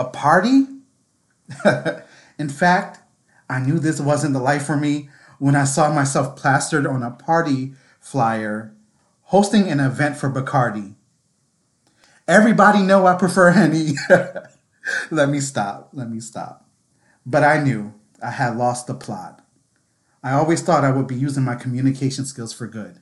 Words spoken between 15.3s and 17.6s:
stop. Let me stop. But